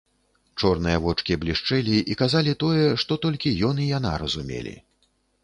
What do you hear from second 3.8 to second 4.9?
і яна разумелі.